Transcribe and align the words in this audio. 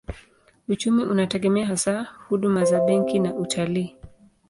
Uchumi 0.69 1.03
unategemea 1.03 1.65
hasa 1.65 2.07
huduma 2.29 2.65
za 2.65 2.79
benki 2.85 3.19
na 3.19 3.33
utalii. 3.35 3.95